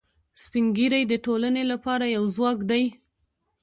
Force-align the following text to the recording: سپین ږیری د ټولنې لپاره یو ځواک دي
سپین 0.41 0.65
ږیری 0.77 1.03
د 1.07 1.13
ټولنې 1.25 1.63
لپاره 1.71 2.05
یو 2.15 2.23
ځواک 2.35 2.59
دي 2.69 2.83